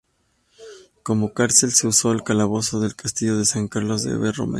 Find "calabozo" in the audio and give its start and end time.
2.23-2.79